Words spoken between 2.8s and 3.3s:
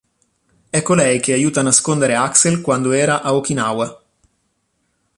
era